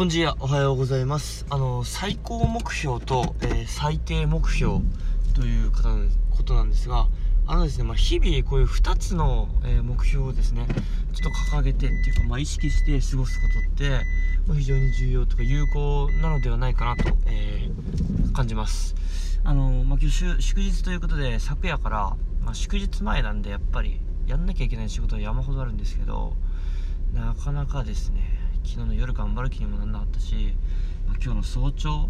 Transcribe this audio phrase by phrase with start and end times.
[0.00, 1.44] 本日おはようございます。
[1.50, 4.78] あの最高目標と、えー、最低目標
[5.34, 7.06] という方のことなんですが
[7.46, 10.64] あのですね、まあ、日々こういう2つの、えー、目標をですね
[11.12, 13.90] ちょっと掲げてっていうか、まあ、意識して過ごすことって、
[14.46, 18.94] まあ、非常に重要とか有効なのではないかなと、えー、感じます。
[19.44, 26.36] あの、まあ、今日祝日ということで昨夜から、まあ、祝日前なんでやっぱりやんなきゃいけない仕事は山ほどあるんですけど
[27.12, 30.54] なかなかですね昨日の夜頑張る気にもならなかったし、
[31.06, 32.08] まあ、今日の早朝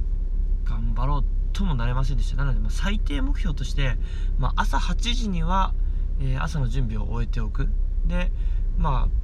[0.65, 2.37] 頑張ろうともなれませんでした。
[2.37, 3.97] なので、まあ、最低目標として、
[4.39, 5.75] まあ、朝8時には、
[6.21, 7.69] えー、朝の準備を終えておく。
[8.07, 8.31] で
[8.79, 9.21] まあ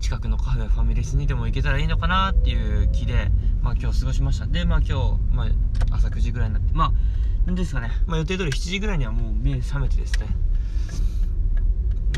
[0.00, 3.30] 近くのカフェファミレスにでも行けたらいいのかなっていう気で、
[3.62, 4.46] まあ、今日過ごしました。
[4.46, 5.46] でまあ今日、まあ、
[5.94, 6.92] 朝9時ぐらいになってまあ
[7.46, 10.26] 何ですかね、まあ、予定通り7時ぐらいにはもう目覚めてですね。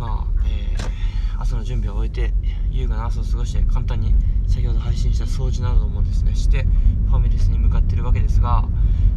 [0.01, 2.35] まあえー、朝の準備を終えて
[2.77, 4.15] 優雅な朝を過ごして簡単に
[4.47, 6.65] 先ほど配信した掃除などもですねして
[7.09, 8.69] ファミレスに向かってるわけですが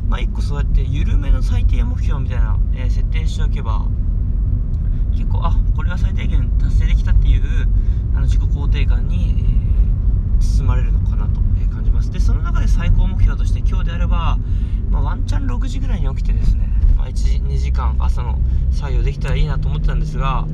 [0.08, 3.86] まあ1個そうやって緩めの最低目標みたいな、えー、設定しておけば
[5.11, 7.44] 結構あこれは最低限達成できたっていう
[8.16, 11.41] あの自己肯定感に、えー、包まれるのかなと、
[11.80, 12.11] 感じます。
[12.11, 14.38] でその中で最高目標として今日であれば、
[14.89, 18.38] まあ、ワンチャン6時ぐらいに起きてですね、まあ、1時2時間朝の
[18.69, 20.45] 作業できたらいいなと思ってたんですが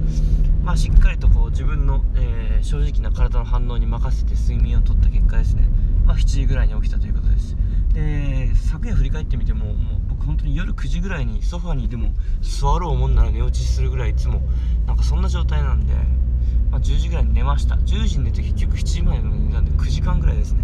[0.63, 5.67] まあ、しっかりとこう自分の、えー、正直な体の反応に任せて睡眠をとった結果ですね、
[6.05, 7.55] まあ、7時ぐらいに起きたということです。
[7.93, 9.75] で昨夜振り返ってみてももう
[10.09, 14.41] 僕本当に夜9時ぐらいにソファにでも座ろうもんなら寝落ちするぐらいいつも
[14.87, 15.93] なんかそんな状態なんで、
[16.71, 17.75] まあ、10時ぐらいに寝ました。
[17.75, 20.63] 10時に寝て結局7時前に寝たんで9時間ぐらいですね、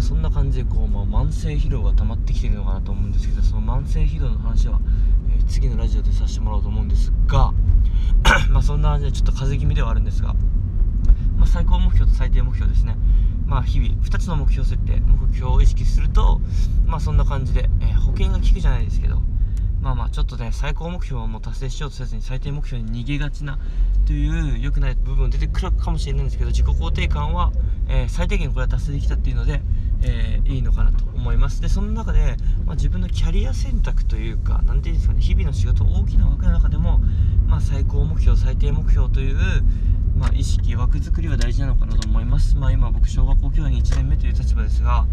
[0.00, 4.80] まあ、そんな感じでこう、まあ、慢性疲労が溜まってきてるのかなと思うんですけどその慢性疲労の話は、
[5.28, 7.52] えー、次のラジオでさせてもらおうと思うんですが
[8.48, 10.34] まあそんな感じでちょっと風邪気味ではあるんですが、
[11.36, 12.96] まあ、最高目標と最低目標ですね。
[13.46, 16.40] まあ日々2つの目標設定目標を意識すると
[16.86, 19.20] まあそんな感じで、えー、保険が効くじゃないですけど
[19.82, 23.58] まあまあちょっとね最高目標も達成しようとせずに最低目標に逃げがちな
[24.06, 27.52] という良くない部分出てくるかもしれないんですけど自己肯定感は、
[27.88, 29.60] えー、最低限これは達成できたっていうので、
[30.02, 31.60] えー、いいのかなと思います。
[31.60, 37.00] でその中で、まあ、自分のキャリア選択というか何ていうんですかね日々の仕事大きな枠の中でも、
[37.46, 39.36] まあ、最高目標最低目標という、
[40.16, 45.06] まあ、意識枠作りは大事なのかなと思います、まあ、今僕小学校教員1年目という立場ですが、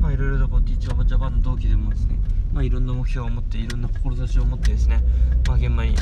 [0.00, 2.16] まあ、いろいろとこうティーチャーバジャパンの同期でもですね、
[2.52, 5.02] まあ、いろんな目標を持っていろんな志を持ってですね、
[5.46, 5.94] まあ、現場に、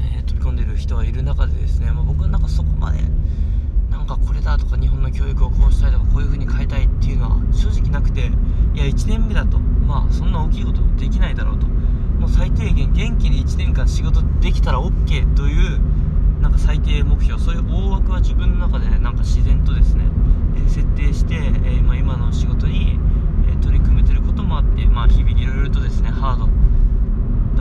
[0.00, 3.00] えー、飛び込んでる人がいる中でですね、まあ、僕はなんかそこまで
[4.08, 8.20] かこれだとか日本の教育をこうしたいとかこういう風に変えたいっていうのは正直なくて
[8.74, 11.66] いや1年目だとまあそんな大きいことできないだろうと。
[11.66, 15.80] もう最低限元気に1年間仕事できたら OK という
[16.40, 17.40] なんか最低目標。
[17.40, 20.04] そういう大枠は自分の中でなんか自然とですね、
[20.56, 22.98] えー、設定して、えー、まあ、今の仕事に、
[23.46, 26.48] えー、取り組めてることもあってまあ日々いろいろとですねハード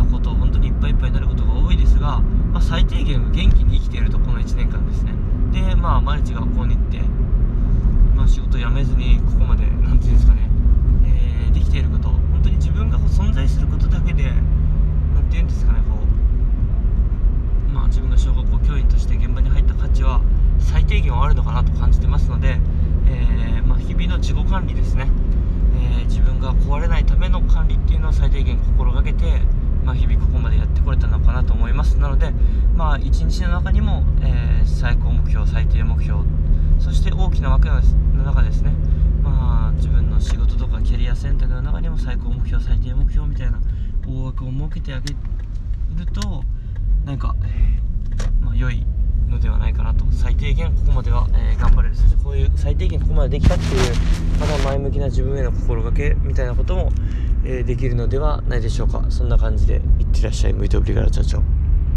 [0.02, 2.20] なこと本当にいっぱいいっぱいになることが多いですが、
[2.52, 5.14] まあ、最低限元気に生きているとこの1年間ですね。
[5.66, 7.00] でまあ毎日学校に行って、
[8.16, 10.50] まあ、仕事辞めずにここまで何て言うんですかね、
[11.06, 15.98] えー、できていること本当に自分が存在することだけで何て言うんですかねこ
[17.70, 20.22] うまあ自分が小学校教員として現場に入った価値は
[20.60, 22.60] 最低限はあるのかなと感じてますので、
[23.08, 25.10] えー、まあ、日々の自己管理ですね、
[25.76, 29.42] えー、自分が壊れないための管理っていうのを最低限心がけて
[29.88, 31.98] まあ、日々ここまでやってこれたのかなと思います。
[31.98, 32.34] なので、
[32.76, 36.24] まあ、1日の中にも、えー、最高目標最低目標
[36.78, 38.74] そして大きな枠の中ですね、
[39.24, 43.62] まあ、自分の仕事とかキャリア選択の中にも最高目標最低目標みたいな
[44.06, 45.14] 大枠を設けてあげ
[45.96, 46.44] ると
[47.06, 47.34] なんか、
[48.42, 48.86] まあ、良い
[49.30, 50.06] のではないかなと。
[50.12, 51.96] 最低限ここまでは、えー、頑張れる。
[51.96, 53.96] そしてこういう最低限ここまでできたっていう
[54.40, 56.92] まだ前向きな自分への心がけみたいなことも、
[57.50, 59.06] えー、できるのではないでしょうか。
[59.10, 60.54] そんな感じでいってらっしゃい。
[60.54, 61.42] 向いておりから社長